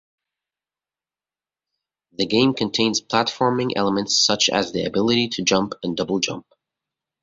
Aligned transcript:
The 2.13 2.25
game 2.25 2.55
contains 2.55 3.01
platforming 3.03 3.73
elements 3.75 4.17
such 4.17 4.49
as 4.49 4.71
the 4.71 4.85
ability 4.85 5.27
to 5.33 5.43
jump 5.43 5.73
and 5.83 5.95
double 5.95 6.17
jump. 6.19 6.47